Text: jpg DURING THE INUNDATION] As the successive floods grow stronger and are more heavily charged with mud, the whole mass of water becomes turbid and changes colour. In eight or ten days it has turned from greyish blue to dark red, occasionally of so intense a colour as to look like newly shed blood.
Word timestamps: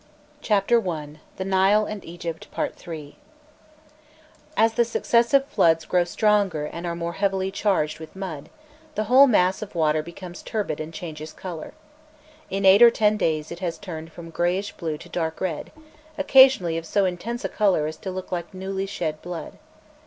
jpg 0.41 0.65
DURING 0.65 1.19
THE 1.37 1.43
INUNDATION] 1.43 3.15
As 4.57 4.73
the 4.73 4.83
successive 4.83 5.45
floods 5.45 5.85
grow 5.85 6.03
stronger 6.05 6.65
and 6.65 6.87
are 6.87 6.95
more 6.95 7.13
heavily 7.13 7.51
charged 7.51 7.99
with 7.99 8.15
mud, 8.15 8.49
the 8.95 9.03
whole 9.03 9.27
mass 9.27 9.61
of 9.61 9.75
water 9.75 10.01
becomes 10.01 10.41
turbid 10.41 10.79
and 10.79 10.91
changes 10.91 11.31
colour. 11.31 11.75
In 12.49 12.65
eight 12.65 12.81
or 12.81 12.89
ten 12.89 13.15
days 13.15 13.51
it 13.51 13.59
has 13.59 13.77
turned 13.77 14.11
from 14.11 14.31
greyish 14.31 14.71
blue 14.71 14.97
to 14.97 15.07
dark 15.07 15.39
red, 15.39 15.71
occasionally 16.17 16.79
of 16.79 16.87
so 16.87 17.05
intense 17.05 17.45
a 17.45 17.47
colour 17.47 17.85
as 17.85 17.97
to 17.97 18.09
look 18.09 18.31
like 18.31 18.55
newly 18.55 18.87
shed 18.87 19.21
blood. 19.21 19.59